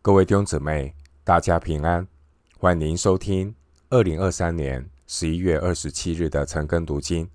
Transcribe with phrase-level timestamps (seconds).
[0.00, 2.06] 各位弟兄姊妹，大家平安，
[2.56, 3.52] 欢迎收听
[3.90, 7.28] 二零二三年十一月二十七日的晨更读经。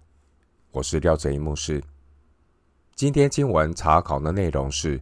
[0.71, 1.83] 我是廖哲一牧师。
[2.95, 4.97] 今天经文查考的内容是《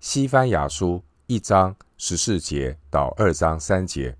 [0.00, 0.96] 西番雅书》
[1.28, 4.10] 一章十四节到二章三节，《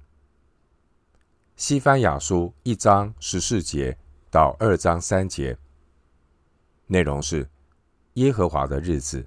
[1.56, 3.98] 西番雅书》一章十四节
[4.30, 5.58] 到二章三节，
[6.86, 7.50] 内容是
[8.14, 9.26] 耶和华的日子。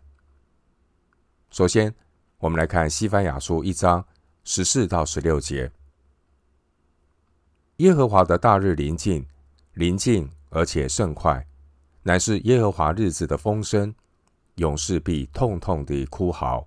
[1.49, 1.93] 首先，
[2.41, 4.03] 我们来看《西番雅书》一章
[4.43, 5.71] 十四到十六节：
[7.77, 9.23] 耶和华的大日临近，
[9.75, 11.45] 临近而且甚快，
[12.01, 13.93] 乃是耶和华日子的风声，
[14.55, 16.65] 勇士必痛痛地哭嚎。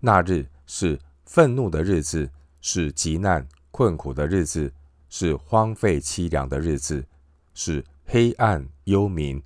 [0.00, 2.28] 那日是愤怒的日子，
[2.60, 4.72] 是极难困苦的日子，
[5.08, 7.06] 是荒废凄凉的日子，
[7.54, 9.40] 是黑暗幽冥、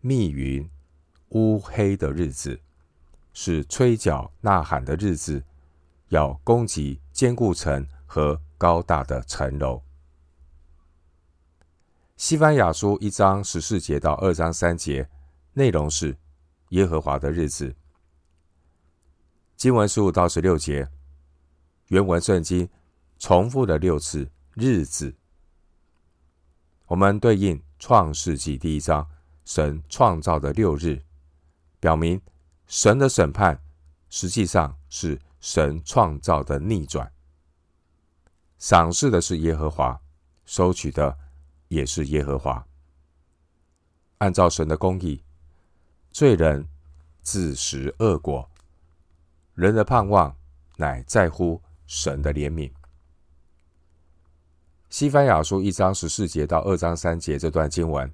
[0.00, 0.68] 密云
[1.28, 2.58] 乌黑的日子。
[3.40, 5.44] 是吹角呐喊的日子，
[6.08, 9.80] 要攻击坚固城和高大的城楼。
[12.16, 15.08] 西番雅书一章十四节到二章三节，
[15.52, 16.16] 内容是
[16.70, 17.76] 耶和华的日子。
[19.56, 20.88] 经文十五到十六节，
[21.86, 22.68] 原文圣经
[23.20, 25.14] 重复了六次“日子”。
[26.88, 29.08] 我们对应创世纪第一章，
[29.44, 31.04] 神创造的六日，
[31.78, 32.20] 表明。
[32.68, 33.58] 神的审判
[34.10, 37.10] 实际上是神创造的逆转，
[38.58, 39.98] 赏赐的是耶和华，
[40.44, 41.16] 收取的
[41.68, 42.66] 也是耶和华。
[44.18, 45.24] 按照神的公义，
[46.12, 46.68] 罪人
[47.22, 48.50] 自食恶果，
[49.54, 50.36] 人的盼望
[50.76, 52.70] 乃在乎神的怜悯。
[54.90, 58.12] 西番雅书一章十四节到二章三节这段经文，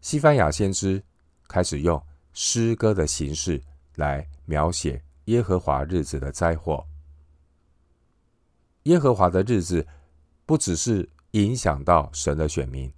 [0.00, 1.02] 西番雅先知
[1.48, 2.00] 开始用。
[2.32, 3.62] 诗歌的形式
[3.96, 6.86] 来描写耶和华日子的灾祸。
[8.84, 9.86] 耶和华的日子
[10.44, 12.92] 不只是影响到神的选民，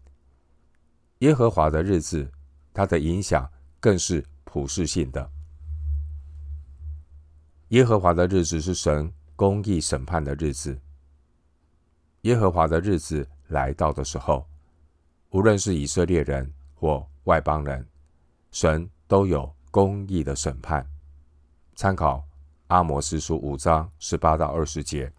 [1.18, 2.30] 耶和华的日子，
[2.72, 3.50] 它的影响
[3.80, 5.30] 更是普世性的。
[7.68, 10.78] 耶和华的日子是神公义审判的日子。
[12.22, 14.46] 耶和华的日子来到的时候，
[15.30, 17.86] 无论是以色列人或外邦人，
[18.50, 18.88] 神。
[19.06, 20.86] 都有公义的审判。
[21.74, 22.24] 参考
[22.68, 25.12] 阿摩司书五章十八到二十节。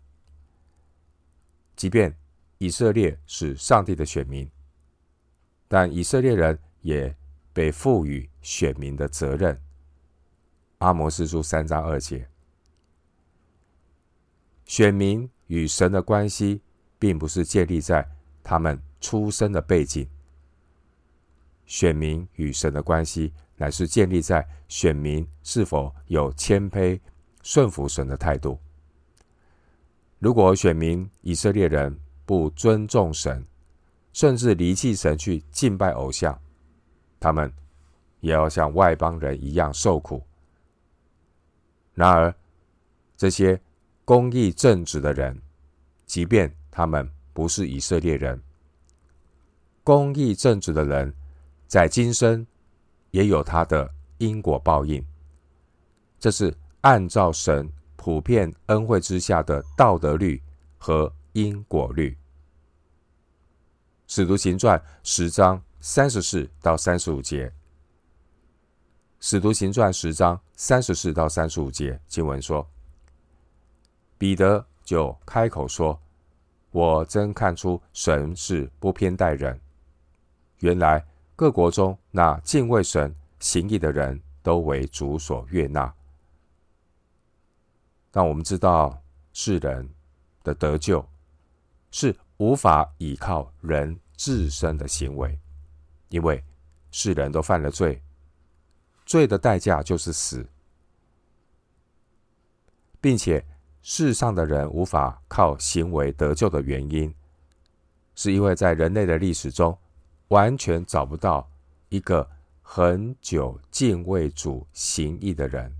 [1.75, 2.16] 即便
[2.57, 4.50] 以色列是上帝的选民，
[5.68, 7.16] 但以色列人也
[7.51, 9.62] 被赋予选民的责任。
[10.78, 12.29] 阿摩司书三章二节。
[14.66, 16.62] 选民与神的关系，
[16.97, 18.09] 并不是建立在
[18.44, 20.09] 他们出生的背景。
[21.66, 26.99] 选民与神的关系，乃是建立在选民是否有谦卑
[27.41, 28.59] 顺服神的态度。
[30.19, 33.45] 如果选民以色列人不尊重神，
[34.11, 36.39] 甚至离弃神去敬拜偶像，
[37.19, 37.51] 他们
[38.19, 40.23] 也要像外邦人一样受苦。
[41.94, 42.33] 然而，
[43.15, 43.61] 这些
[44.03, 45.41] 公义正直的人，
[46.05, 48.41] 即便他们不是以色列人，
[49.83, 51.13] 公义正直的人，
[51.67, 52.45] 在今生。
[53.15, 55.01] 也有他的因果报应，
[56.19, 60.43] 这是按照神普遍恩惠之下的道德律
[60.77, 62.17] 和因果律。
[64.05, 67.49] 使徒行传十章三十四到三十五节，
[69.21, 72.67] 使徒行传十章三十四到三十五节经文说
[74.19, 75.97] ：“彼得就开口说，
[76.71, 79.57] 我真看出神是不偏待人，
[80.59, 81.01] 原来。”
[81.35, 85.94] 各国中那敬畏神、行义的人都为主所悦纳。
[88.09, 89.01] 但我们知道，
[89.34, 89.90] 世人
[90.44, 91.06] 的得救
[91.91, 95.38] 是无法依靠人自身的行为，
[96.07, 96.41] 因为
[96.90, 98.01] 世人都犯了罪，
[99.06, 100.47] 罪的代价就是死，
[103.01, 103.45] 并且
[103.81, 107.13] 世上的人无法靠行为得救的原因，
[108.15, 109.77] 是因为在人类的历史中。
[110.35, 111.49] 完全找不到
[111.87, 112.29] 一个
[112.61, 115.73] 恒久敬畏主行义的人，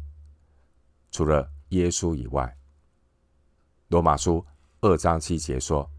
[1.11, 2.57] 除了耶稣以外。
[3.89, 4.45] 罗马书
[4.79, 5.91] 二章七节说：“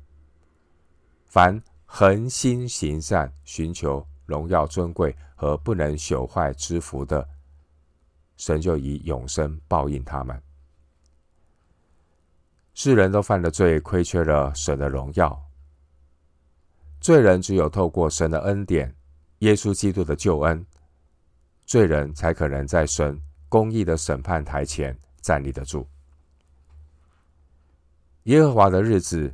[1.29, 7.29] 凡恒心行善、寻求荣耀尊贵和不能朽坏之福的，
[8.39, 10.43] 神就以永生报应他们。”
[12.73, 15.46] 世人都犯了罪，亏缺了神的荣耀。
[17.07, 18.93] 罪人只有透过神的恩典，
[19.39, 20.67] 耶稣基督的救恩，
[21.65, 23.17] 罪人才可能在神
[23.49, 25.87] 公义的审判台前站立得住。
[28.25, 29.33] 耶和华的日子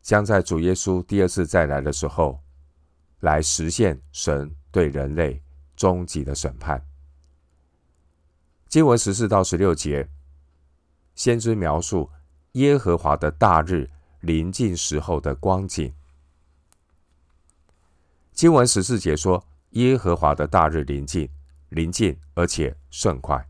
[0.00, 2.40] 将在主耶稣第二次再来的时候，
[3.20, 5.42] 来实现神对人类
[5.76, 6.82] 终极的审判。
[8.68, 10.08] 经文十四到十六节，
[11.14, 12.08] 先知描述
[12.52, 13.86] 耶和华的大日
[14.20, 15.92] 临近时候的光景。
[18.36, 21.26] 经文十四节说，耶和华的大日临近，
[21.70, 23.48] 临近而且甚快。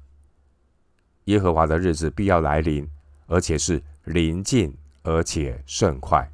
[1.25, 2.88] 耶和华的日子必要来临，
[3.27, 4.73] 而且是临近
[5.03, 6.31] 而且甚快。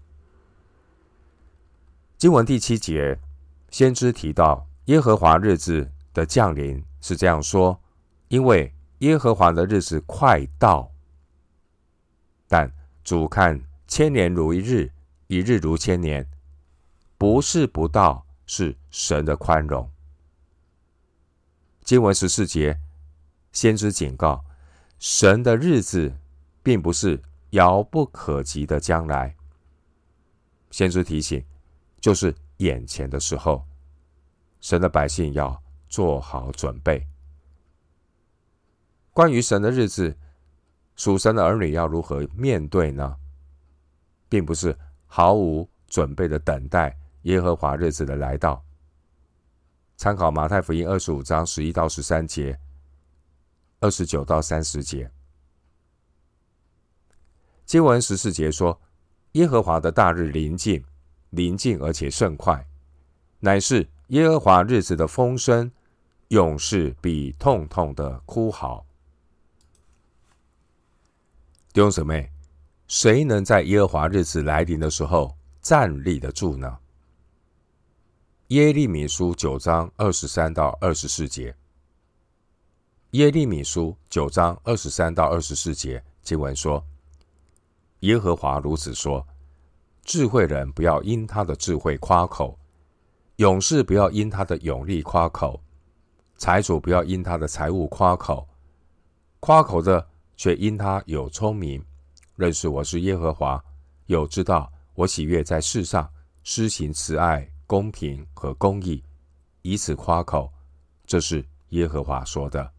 [2.19, 3.19] 经文第七节，
[3.71, 7.81] 先知提到耶和华日子的降临是这样说：
[8.29, 10.93] 因为耶和华的日子快到，
[12.49, 12.71] 但
[13.03, 13.59] 主看
[13.89, 14.93] 千年如一日，
[15.29, 16.29] 一日如千年，
[17.17, 18.27] 不是不到。
[18.55, 19.91] 是神的宽容。
[21.85, 22.79] 经文十四节，
[23.51, 24.45] 先知警告：
[24.99, 26.13] 神的日子
[26.63, 27.23] 并不是
[27.53, 29.35] 遥不可及的将来。
[30.71, 31.43] 先知提醒，
[31.99, 33.67] 就是眼前的时候，
[34.61, 37.07] 神的百姓要做好准备。
[39.15, 40.15] 关于神的日子，
[40.95, 43.17] 属神的儿女要如何面对呢？
[44.29, 46.99] 并不是毫无准备的等待。
[47.23, 48.65] 耶和华日子的来到，
[49.97, 52.59] 参考马太福音二十五章十一到十三节、
[53.81, 55.11] 二十九到三十节。
[57.65, 58.81] 经文十四节说
[59.33, 60.85] ：“耶和华的大日临近，
[61.31, 62.67] 临近而且甚快，
[63.39, 65.71] 乃是耶和华日子的风声，
[66.29, 68.85] 永是比痛痛的哭嚎。”
[71.73, 72.31] 弟兄姊妹，
[72.89, 76.79] 谁能在耶和华日子来临的时候站立得住呢？
[78.53, 81.57] 耶利米书九章二十三到二十四节。
[83.13, 86.85] 耶利米书九章二十三到二十四节经文说
[88.01, 89.27] ：“耶和华如此说：
[90.05, 92.59] 智慧人不要因他的智慧夸口，
[93.37, 95.59] 勇士不要因他的勇力夸口，
[96.37, 98.47] 财主不要因他的财物夸口，
[99.41, 100.07] 夸口的
[100.37, 101.83] 却因他有聪明，
[102.37, 103.65] 认识我是耶和华，
[104.09, 106.07] 有知道我喜悦在世上
[106.43, 109.03] 施行慈爱。”公平和公义，
[109.63, 110.53] 以此夸口，
[111.07, 112.71] 这是耶和华说的。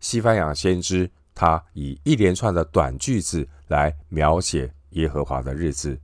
[0.00, 5.96] 西班牙先知他以一连串的短句子来描写耶和华的日子。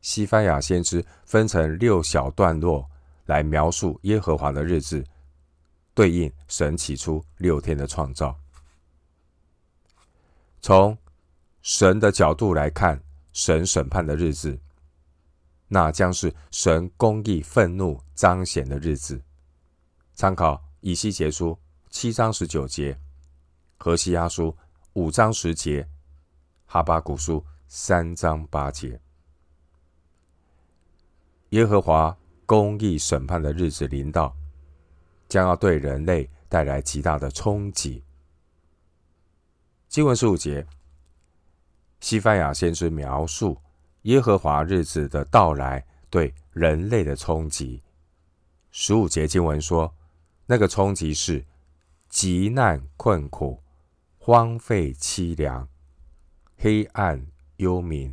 [0.00, 2.88] 西班牙先知分成六小段落
[3.26, 5.04] 来描述耶和华的日子，
[5.92, 8.34] 对应神起初六天的创造。
[10.62, 10.96] 从
[11.60, 12.98] 神的角度来看，
[13.34, 14.58] 神审判的日子。
[15.68, 19.22] 那将是神公义愤怒彰显的日子。
[20.14, 21.58] 参考以西结书
[21.90, 22.98] 七章十九节，
[23.76, 24.56] 何西阿书
[24.94, 25.86] 五章十节，
[26.66, 29.00] 哈巴谷书三章八节。
[31.50, 32.16] 耶和华
[32.46, 34.34] 公义审判的日子临到，
[35.28, 38.02] 将要对人类带来极大的冲击。
[39.88, 40.66] 经文十五节，
[42.00, 43.60] 西班牙先知描述。
[44.08, 47.82] 耶和华日子的到来对人类的冲击，
[48.70, 49.94] 十五节经文说，
[50.46, 51.44] 那个冲击是
[52.08, 53.62] 急难困苦、
[54.16, 55.68] 荒废凄凉、
[56.56, 57.26] 黑暗
[57.58, 58.10] 幽冥、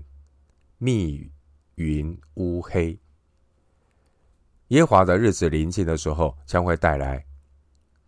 [0.79, 1.31] 密
[1.75, 2.99] 云乌黑。
[4.67, 7.25] 耶和华的日子临近的时候，将会带来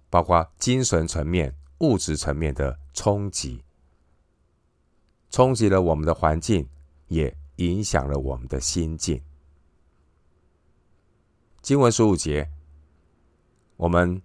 [0.10, 3.64] 包括精神层面、物质层面的冲击，
[5.30, 6.68] 冲击了我们的环境，
[7.08, 7.34] 也。
[7.58, 9.22] 影响了我们的心境。
[11.62, 12.50] 经文十五节，
[13.76, 14.22] 我们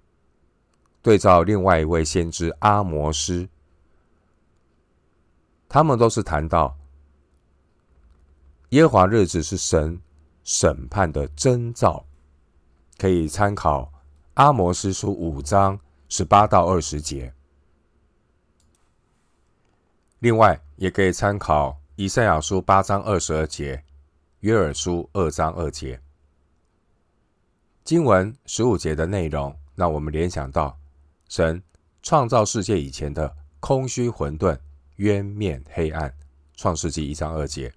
[1.03, 3.49] 对照另外一位先知阿摩斯，
[5.69, 6.79] 他们都是谈到
[8.71, 10.01] 耶和华日子是神
[10.45, 12.07] 审判的征兆，
[12.97, 13.93] 可以参考
[14.35, 17.35] 阿摩斯书五章十八到二十节。
[20.21, 21.82] 另外，也可以参考。
[22.03, 23.85] 以赛亚书八章二十二节，
[24.41, 26.03] 约珥书二章二节，
[27.85, 30.77] 经文十五节的内容，让我们联想到
[31.29, 31.63] 神
[32.03, 34.59] 创造世界以前的空虚混沌、
[34.97, 36.13] 渊面黑暗。
[36.57, 37.73] 创世纪一章二节，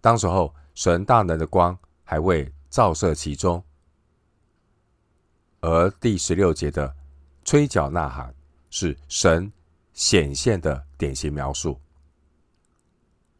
[0.00, 3.62] 当时候神大能的光还未照射其中，
[5.60, 6.92] 而第十六节的
[7.44, 8.34] 吹角呐喊
[8.68, 9.52] 是神
[9.92, 11.80] 显现的典型描述。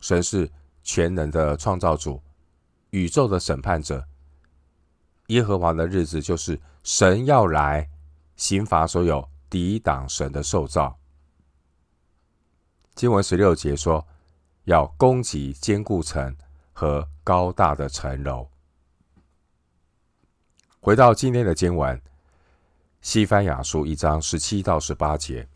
[0.01, 0.51] 神是
[0.83, 2.23] 全能的创造主，
[2.91, 4.07] 宇宙的审判者。
[5.27, 7.89] 耶和华的日子就是神要来
[8.35, 10.99] 刑罚所有抵挡神的受造。
[12.97, 14.05] 经文十六节说，
[14.65, 16.37] 要攻击坚固城
[16.73, 18.49] 和高大的城楼。
[20.81, 22.01] 回到今天的经文，
[23.01, 25.47] 西番雅书一章十七到十八节，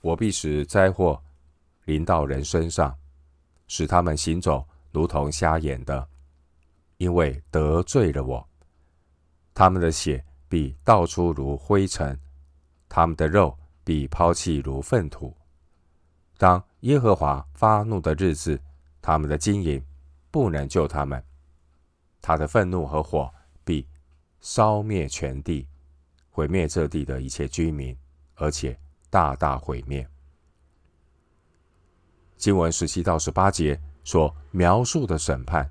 [0.00, 1.22] 我必使灾祸
[1.86, 2.96] 临到人身上，
[3.66, 6.08] 使他们行走如同瞎眼的，
[6.98, 8.48] 因为得罪了我。
[9.54, 12.18] 他们的血必倒出如灰尘，
[12.88, 15.34] 他们的肉必抛弃如粪土。
[16.36, 18.60] 当耶和华发怒的日子，
[19.00, 19.82] 他们的金银
[20.30, 21.22] 不能救他们。
[22.20, 23.32] 他的愤怒和火
[23.64, 23.86] 必
[24.40, 25.66] 烧灭全地，
[26.30, 27.96] 毁灭这地的一切居民，
[28.34, 28.78] 而且
[29.08, 30.06] 大大毁灭。
[32.36, 35.70] 经文十七到十八节所描述的审判，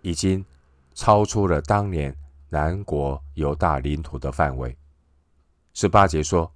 [0.00, 0.44] 已经
[0.94, 2.14] 超出了当年
[2.48, 4.76] 南国犹大领土的范围。
[5.74, 6.52] 十八节说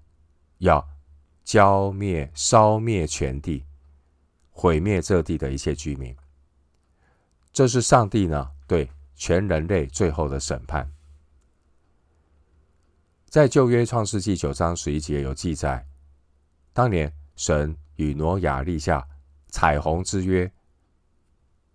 [0.58, 0.86] 要
[1.44, 3.64] 浇灭、烧灭全地，
[4.50, 6.14] 毁灭这地的一切居民。
[7.52, 8.90] 这是上帝呢对。
[9.18, 10.86] 全人类最后的审判，
[13.30, 15.82] 在旧约创世纪九章十一节有记载，
[16.74, 19.08] 当年神与挪亚立下
[19.56, 20.52] 彩虹之约，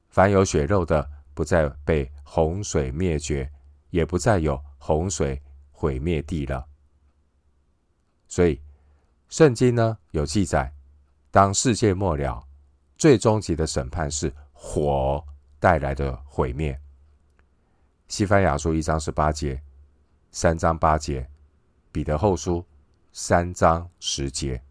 [0.09, 3.51] 凡有血肉的不再被洪水灭绝，
[3.89, 6.63] 也不再有洪水毁灭地了。
[8.27, 8.61] 所以
[9.29, 10.71] 圣经呢有记载，
[11.31, 12.47] 当世界末了，
[12.99, 15.25] 最终极的审判是火
[15.59, 16.79] 带来的毁灭。
[18.07, 19.59] 西班牙书一章十八节，
[20.29, 21.27] 三章八节，
[21.91, 22.63] 彼得后书
[23.11, 24.61] 三章十节。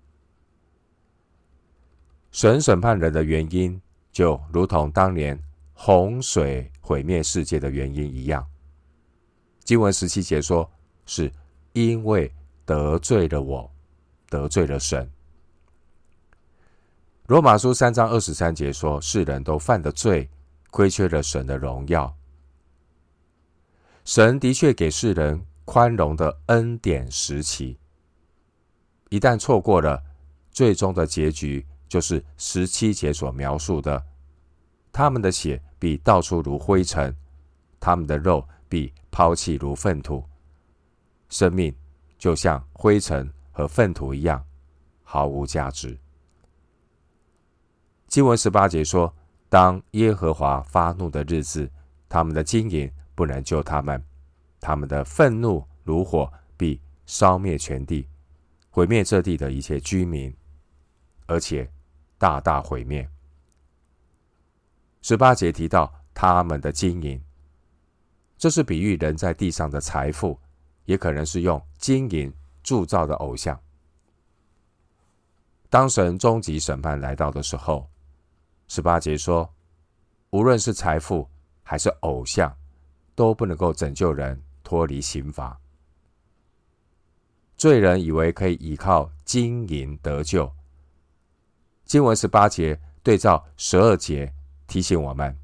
[2.30, 3.80] 神审判人的原因，
[4.12, 5.38] 就如同当年
[5.72, 8.46] 洪水毁灭世界的原因一样。
[9.64, 10.70] 经文十七节说，
[11.06, 11.32] 是
[11.72, 12.32] 因为
[12.64, 13.70] 得罪了我，
[14.28, 15.10] 得罪了神。
[17.26, 20.28] 罗马书三章二十三节说，世人都犯了罪，
[20.70, 22.16] 亏缺了神的荣耀。
[24.04, 27.78] 神的确给世人宽容的恩典时期，
[29.08, 30.02] 一旦错过了，
[30.50, 34.02] 最终的结局就是十七节所描述的：
[34.90, 37.14] 他们的血必到处如灰尘，
[37.78, 40.24] 他们的肉必抛弃如粪土，
[41.28, 41.74] 生命
[42.16, 44.42] 就像灰尘和粪土一样，
[45.02, 45.98] 毫无价值。
[48.06, 49.14] 经文十八节说：
[49.48, 51.70] 当耶和华发怒的日子，
[52.08, 52.90] 他们的金银。
[53.12, 54.02] 不能救他们，
[54.60, 58.08] 他们的愤怒如火，必烧灭全地，
[58.70, 60.34] 毁灭这地的一切居民，
[61.26, 61.70] 而且
[62.20, 63.08] 大大毁灭。
[65.02, 67.20] 十八节提到他们的金银，
[68.38, 70.38] 这是比喻人在地上的财富，
[70.84, 73.58] 也可能是用金银铸造的偶像。
[75.68, 77.88] 当神终极审判来到的时候，
[78.68, 79.52] 十八节说，
[80.30, 81.28] 无论是财富
[81.62, 82.54] 还是偶像。
[83.16, 85.60] 都不能够拯救人脱离刑罚。
[87.54, 90.50] 罪人以为可以依靠金银得救。
[91.90, 94.32] 经文十八节对照十二节，
[94.68, 95.36] 提醒我们，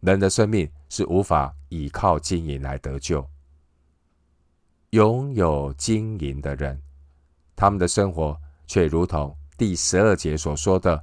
[0.00, 3.26] 人的生命是无法依靠金银来得救。
[4.90, 6.78] 拥有金银的人，
[7.56, 11.02] 他们的生活却如同第十二节所说的，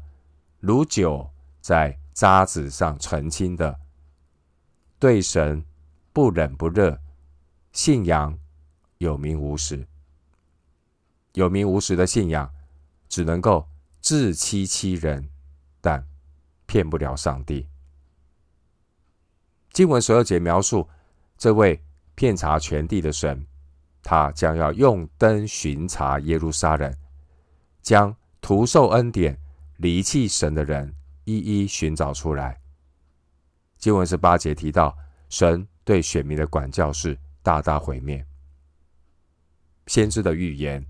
[0.60, 1.28] 如酒
[1.60, 3.80] 在渣滓上澄清的，
[5.00, 5.66] 对神。
[6.14, 7.00] 不冷不热，
[7.72, 8.38] 信仰
[9.00, 9.88] 有名无实。
[11.34, 12.54] 有名无实的信仰，
[13.10, 13.66] 只能够
[14.12, 15.30] 自欺欺人，
[15.80, 16.06] 但
[16.66, 17.70] 骗不了上帝。
[19.72, 20.90] 经文十二节描述
[21.38, 21.82] 这位
[22.14, 23.48] 遍察全地的神，
[24.04, 26.94] 他将要用灯巡查耶路撒冷，
[27.82, 29.40] 将徒受恩典、
[29.78, 32.60] 离弃神的人一一寻找出来。
[33.78, 34.94] 经文十八节提到
[35.30, 35.66] 神。
[35.86, 38.26] 对选民的管教是大大毁灭。
[39.88, 40.86] 先知的预言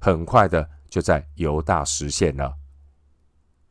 [0.00, 2.58] 很快的就在犹大实现了。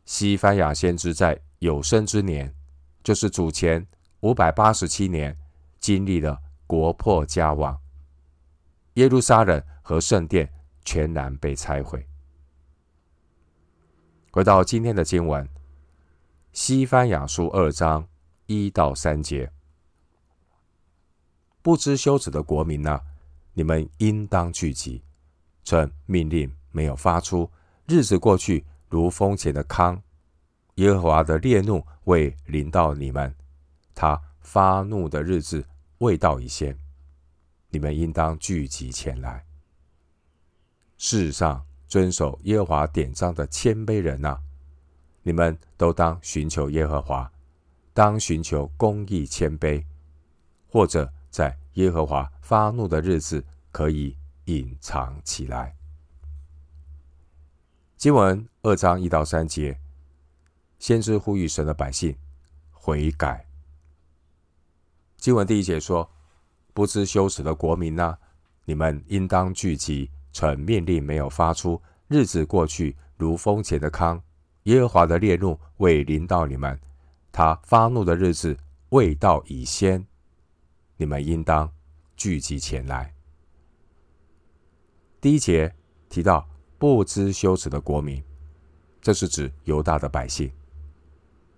[0.06, 2.54] 西番雅先知在有生之年，
[3.04, 3.88] 就是主前
[4.20, 5.38] 五百八十七年，
[5.80, 7.80] 经历了国破家亡，
[8.96, 10.52] 耶路撒冷和圣殿
[10.84, 12.06] 全然被拆毁。
[14.32, 15.48] 回到今天的经文，
[16.52, 18.08] 西番雅书二章
[18.48, 19.52] 一到三节。
[21.62, 23.00] 不知羞耻的国民呢，
[23.54, 25.02] 你们应当聚集，
[25.64, 27.50] 趁命令没有发出，
[27.88, 30.00] 日子过去如风前的糠。
[30.76, 33.34] 耶和华的烈怒未临到你们，
[33.96, 35.66] 他发怒的日子
[35.98, 36.78] 未到一些，
[37.70, 39.44] 你们应当聚集前来。
[41.00, 44.40] 世上遵守耶和华典章的谦卑人啊，
[45.24, 47.32] 你们都当寻求耶和华，
[47.96, 49.84] 当寻求公义谦卑，
[50.70, 55.76] 或者在耶和华发怒的日子可以隐藏起来。
[58.04, 59.80] 经文二章一到三节，
[60.78, 62.14] 先知呼吁神的百姓
[62.70, 63.48] 悔改。
[65.16, 66.12] 经文第一节说
[66.76, 68.20] ：“不知羞耻的国民哪，
[68.66, 74.22] 你们应当聚集，趁命令没有发出，日子过去如风前的糠。
[74.64, 76.78] 耶和华的烈怒未临到你们，
[77.32, 78.58] 他发怒的日子
[78.90, 80.06] 未到已先，
[80.98, 81.72] 你们应当
[82.18, 83.14] 聚集前来。”
[85.22, 85.74] 第一节
[86.10, 86.46] 提到。
[86.78, 88.22] 不知羞耻的国民，
[89.02, 90.52] 这是指犹大的百姓，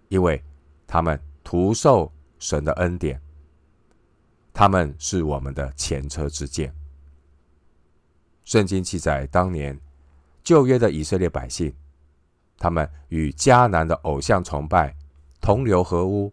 [0.09, 0.43] 因为
[0.85, 3.19] 他们徒受神的恩典，
[4.53, 6.73] 他们是我们的前车之鉴。
[8.43, 9.79] 圣经记载，当年
[10.43, 11.73] 旧约的以色列百姓，
[12.59, 14.95] 他们与迦南的偶像崇拜
[15.41, 16.31] 同流合污，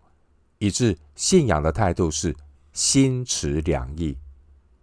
[0.58, 2.36] 以致信仰的态度是
[2.74, 4.18] 心持两意。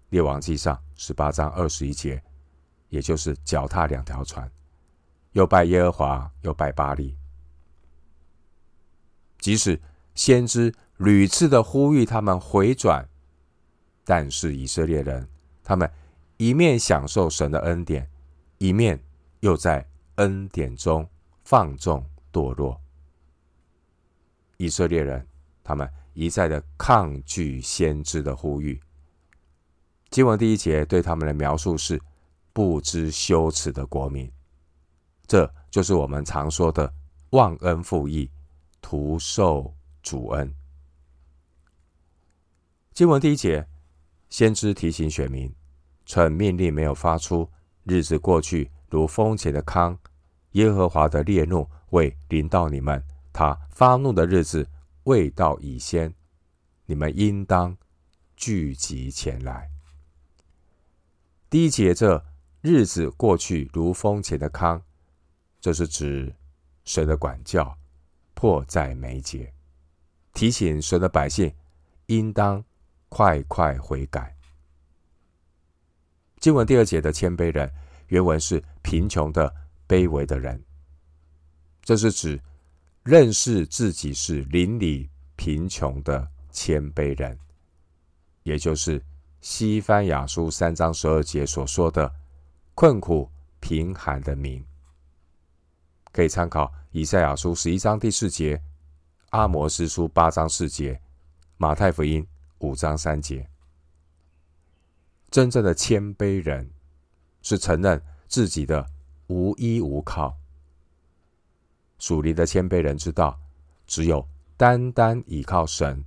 [0.09, 2.19] 列王记上十八章二十一节。
[2.89, 4.51] 也就是脚踏两条船，
[5.33, 7.15] 又拜耶和华，又拜巴力。
[9.37, 9.79] 即使
[10.15, 13.07] 先知屡次的呼吁他们回转，
[14.03, 15.27] 但是以色列人
[15.63, 15.89] 他们
[16.37, 18.09] 一面享受神的恩典，
[18.57, 18.99] 一面
[19.41, 21.07] 又在恩典中
[21.43, 22.03] 放纵
[22.33, 22.81] 堕落。
[24.57, 25.25] 以色列人
[25.63, 28.81] 他们一再的抗拒先知的呼吁。
[30.09, 32.01] 经文第一节对他们的描述是。
[32.51, 34.29] 不知羞耻的国民，
[35.27, 36.91] 这就是我们常说的
[37.29, 38.29] 忘恩负义、
[38.81, 40.53] 徒受主恩。
[42.91, 43.65] 经文第一节，
[44.29, 45.53] 先知提醒选民：
[46.05, 47.49] 趁命令没有发出，
[47.83, 49.97] 日子过去如风前的糠，
[50.53, 54.67] 耶和华的烈怒未临到你们，他发怒的日子
[55.03, 56.13] 未到已先，
[56.87, 57.77] 你们应当
[58.35, 59.69] 聚集前来。
[61.49, 62.25] 第一节这。
[62.61, 64.81] 日子过去如风前的糠，
[65.61, 66.35] 这是指
[66.83, 67.77] 神的管教
[68.33, 69.53] 迫在眉睫，
[70.33, 71.53] 提醒神的百姓
[72.07, 72.61] 应当
[73.07, 74.35] 快快悔改。
[76.41, 77.71] 经文第二节的谦卑人，
[78.07, 79.53] 原文是贫穷的、
[79.87, 80.61] 卑微的人，
[81.81, 82.41] 这是指
[83.03, 87.39] 认识自己是邻里贫穷的谦卑人，
[88.43, 89.01] 也就是
[89.39, 92.13] 西番雅书三章十二节所说的。
[92.79, 94.65] 困苦贫寒的民，
[96.13, 98.63] 可以参考以赛亚书十一章第四节、
[99.31, 100.97] 阿摩斯书八章四节、
[101.57, 102.25] 马太福音
[102.59, 103.45] 五章三节。
[105.29, 106.71] 真正的谦卑人
[107.41, 108.89] 是承认自己的
[109.27, 110.33] 无依无靠。
[111.97, 113.37] 属灵的谦卑人知道，
[113.87, 116.01] 只有单单倚靠神，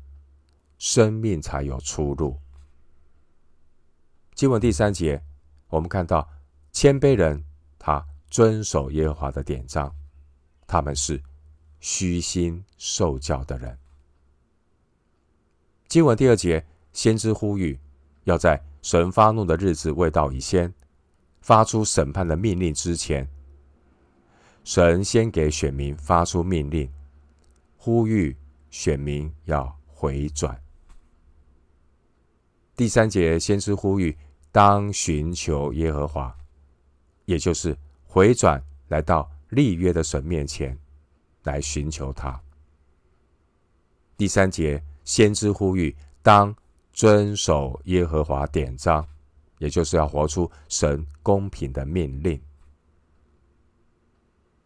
[0.78, 2.40] 生命才有出路。
[4.34, 5.22] 经文第三节，
[5.68, 6.26] 我们看到。
[6.72, 7.44] 谦卑人，
[7.78, 9.94] 他遵守耶和华的典章，
[10.66, 11.22] 他们是
[11.80, 13.78] 虚心受教的人。
[15.86, 17.78] 经文第二节，先知呼吁，
[18.24, 20.72] 要在神发怒的日子未到以先，
[21.42, 23.28] 发出审判的命令之前，
[24.64, 26.90] 神先给选民发出命令，
[27.76, 28.34] 呼吁
[28.70, 30.58] 选民要回转。
[32.74, 34.16] 第三节，先知呼吁，
[34.50, 36.34] 当寻求耶和华。
[37.24, 40.78] 也就是回转来到立约的神面前，
[41.44, 42.40] 来寻求他。
[44.16, 46.54] 第三节，先知呼吁当
[46.92, 49.06] 遵守耶和华典章，
[49.58, 52.40] 也就是要活出神公平的命令。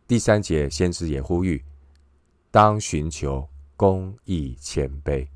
[0.07, 1.64] 第三节，先知也呼吁
[2.51, 5.27] 当寻求公义谦卑，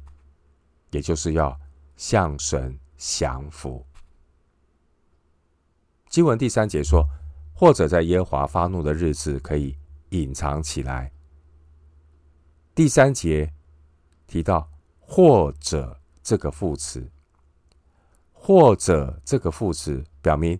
[0.91, 1.59] 也就是要
[1.97, 3.85] 向神降服。
[6.11, 7.07] 经文第三节说，
[7.55, 9.77] 或者在耶和华发怒的日子可以
[10.09, 11.13] 隐藏起来。
[12.75, 13.53] 第三节
[14.27, 14.69] 提到
[14.99, 17.09] “或者”这个副词
[18.35, 20.59] ，“或者”这个副词表明，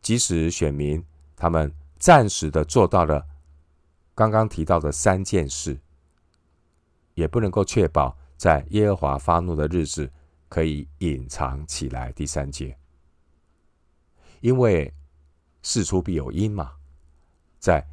[0.00, 1.04] 即使选民
[1.36, 3.22] 他们暂时的做到了
[4.14, 5.78] 刚刚提到的三件事，
[7.12, 10.10] 也不能够确保在耶和华发怒的日子
[10.48, 12.10] 可以隐藏起来。
[12.12, 12.74] 第三节。
[14.40, 14.92] 因为
[15.62, 16.74] 事出必有因嘛，
[17.58, 17.86] 在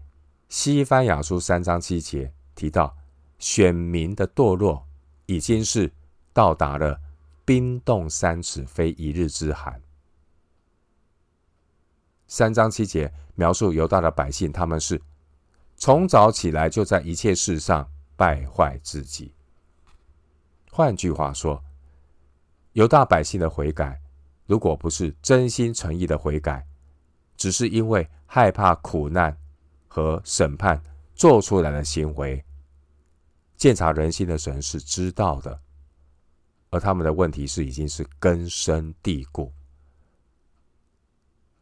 [0.47, 2.95] 西番雅书三章七节提到，
[3.39, 4.87] 选民的堕落
[5.25, 5.91] 已经是
[6.31, 7.01] 到达了
[7.43, 9.81] 冰冻三尺非一日之寒。
[12.27, 15.01] 三章七节描述犹大的百姓，他们是
[15.75, 19.33] 从早起来就在一切事上败坏自己。
[20.71, 21.63] 换句话说，
[22.73, 24.01] 犹大百姓的悔改，
[24.45, 26.65] 如果不是真心诚意的悔改，
[27.35, 29.35] 只是因为害怕苦难
[29.87, 30.81] 和审判
[31.15, 32.43] 做出来的行为，
[33.57, 35.59] 鉴察人心的神是知道的，
[36.69, 39.51] 而他们的问题是已经是根深蒂固。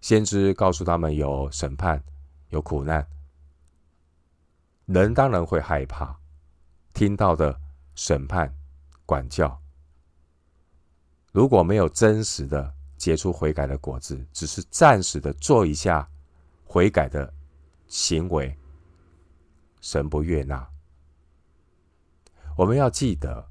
[0.01, 2.03] 先知告诉他们有审判，
[2.49, 3.07] 有苦难，
[4.87, 6.19] 人当然会害怕
[6.93, 7.57] 听到的
[7.95, 8.53] 审判、
[9.05, 9.62] 管教。
[11.33, 16.07] 如果没有真实的结出悔改的果子，只是暂时的做一下
[16.63, 17.33] 悔改的
[17.87, 18.55] 行为，
[19.81, 20.65] 神不悦纳。
[22.55, 23.43] 我们要记得，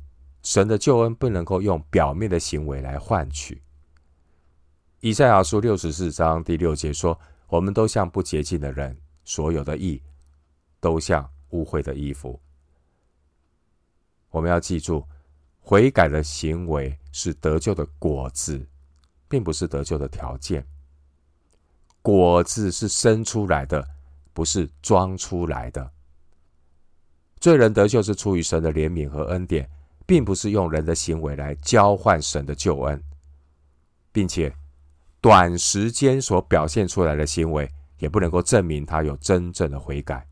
[0.44, 3.60] 神的救恩不能够用表面的行为来换取。
[5.00, 7.18] 以赛亚书六十四章第六节说
[7.48, 10.00] ：“我们都像不洁净的人，所有的义
[10.78, 12.40] 都像污秽的衣服。”
[14.30, 15.04] 我们要记住，
[15.62, 18.66] 悔改的行为是得救的果子，
[19.28, 20.66] 并不是得救的条件。
[22.02, 23.88] 果子是生出来的，
[24.34, 25.90] 不是装出来的。
[27.40, 29.70] 罪人得救是出于神的怜悯和恩典，
[30.04, 33.02] 并不是用人的行为来交换神的救恩，
[34.12, 34.54] 并且。
[35.20, 40.26] 短时间所表现出来的行为，也不能够证明他有真正的悔改。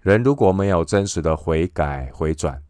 [0.00, 2.60] 人如果没有真实的悔改回转，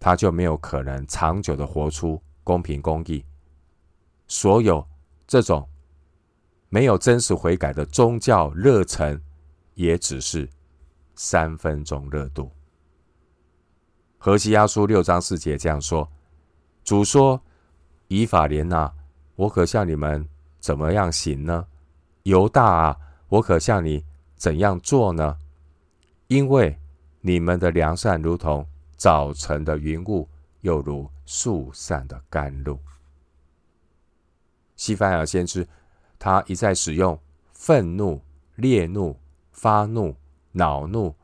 [0.00, 3.24] 他就没有可能长久的活出公平公义。
[4.26, 4.86] 所有
[5.26, 5.68] 这种
[6.68, 9.20] 没有真实悔改的宗教热忱，
[9.74, 10.48] 也只是
[11.14, 12.50] 三分钟热度。
[14.18, 16.10] 何西阿书六章四节这样说
[16.84, 17.40] ：“主说，
[18.08, 18.94] 以法莲啊。”
[19.38, 21.64] 我可向你们怎么样行呢？
[22.24, 22.96] 犹大啊，
[23.28, 25.38] 我可向你怎样做呢？
[26.26, 26.76] 因为
[27.20, 28.66] 你们的良善如同
[28.98, 30.28] 早晨的云雾，
[30.60, 32.78] 又如树散的甘露。
[34.76, 35.66] 西番雅先知，
[36.18, 37.18] 他一再使用
[37.52, 38.20] 愤怒、
[38.56, 39.18] 烈怒、
[39.52, 40.14] 发怒、
[40.52, 41.14] 恼怒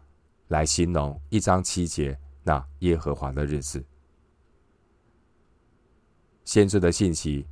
[0.49, 3.85] 来形容一章七节那耶和华的日子。
[6.45, 7.47] 先知的信息。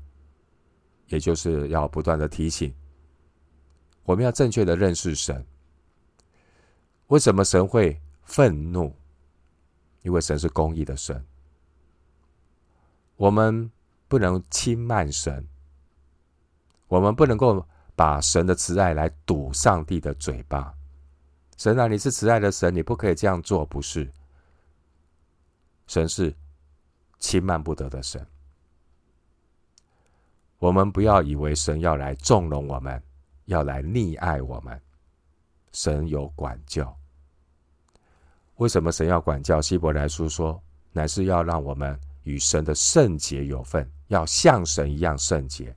[1.08, 2.74] 也就是要不断的提醒，
[4.04, 5.44] 我们要正确的认识神。
[7.08, 8.96] 为什么神会愤怒？
[10.02, 11.24] 因为神是公义的神。
[13.16, 13.70] 我们
[14.08, 15.46] 不能轻慢神，
[16.88, 20.74] 我们不能够把神的慈爱来堵上帝的嘴巴。
[21.56, 24.10] 神啊，你是慈爱的神，你不可以这样做，不是？
[25.86, 26.34] 神是
[27.18, 28.26] 轻慢不得的神。
[30.58, 33.00] 我们不要以为神要来纵容我们，
[33.44, 34.80] 要来溺爱我们。
[35.72, 36.96] 神有管教。
[38.62, 39.60] 为什么神要管教？
[39.60, 45.74] 希伯来书说，乃是要让我们与神的圣洁有份，要像神一样圣洁。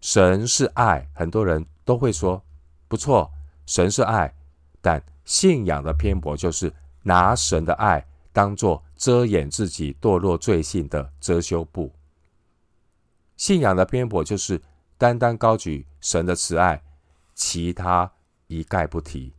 [0.00, 2.42] 神是爱，很多人都会说
[2.88, 3.30] 不错，
[3.66, 4.34] 神是爱，
[4.80, 8.02] 但信仰的偏颇就是拿神的爱
[8.32, 11.92] 当做遮掩自己堕落罪性的遮羞布。
[13.36, 14.58] 信仰的偏颇就是
[14.96, 16.82] 单单高举神的慈爱，
[17.34, 18.10] 其他
[18.46, 19.34] 一概不提。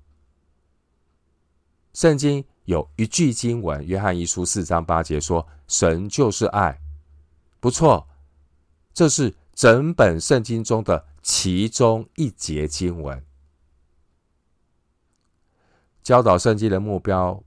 [1.94, 6.80] 圣经有一句经文，约翰一书四章八节说：“神就是爱。”
[7.60, 8.08] 不错，
[8.94, 13.24] 这是整本圣经中的其中一节经文。
[16.02, 17.44] 教导圣经的目标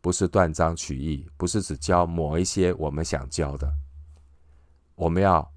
[0.00, 3.72] 不是断章取义，不是只教某一些我们想教的。
[4.96, 5.50] 我们要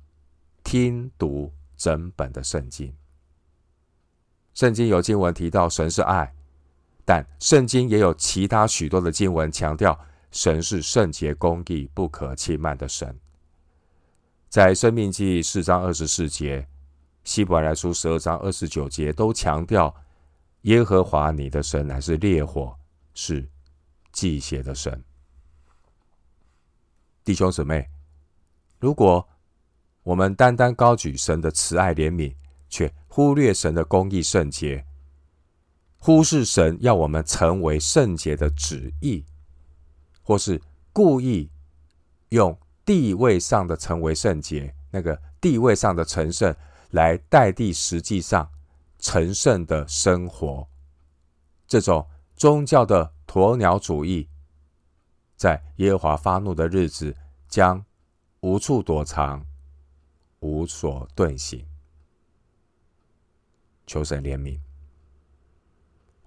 [0.64, 2.96] 听读整本的圣经。
[4.54, 6.34] 圣经有经文提到神是爱，
[7.04, 10.00] 但圣经也有其他许多的经文强调
[10.32, 13.20] 神是圣洁、公义、不可轻慢的神。
[14.50, 16.68] 在生命记四章二十四节、
[17.24, 19.96] 希伯来书十二章二十九节都强调
[20.64, 22.78] 耶和华你的神乃是烈火，
[23.14, 23.50] 是
[24.12, 25.04] 忌邪的神。
[27.24, 27.88] 弟兄姊妹，
[28.80, 29.28] 如果
[30.04, 32.36] 我们单单高举神的慈爱怜悯，
[32.70, 34.86] 却忽略神的公义圣洁，
[36.04, 39.24] 忽视神要我们成为圣洁的旨意，
[40.24, 40.60] 或是
[40.92, 41.52] 故意
[42.30, 46.56] 用地位上的成为圣洁，那个地位上的成圣
[46.90, 48.50] 来代替实际上
[48.98, 50.68] 成圣的生活，
[51.68, 54.28] 这种宗教的鸵鸟主义，
[55.38, 57.16] 在耶和华发怒的日子
[57.48, 57.86] 将
[58.40, 59.46] 无处躲藏。
[60.40, 61.64] 无所遁形。
[63.86, 64.60] 求神怜悯。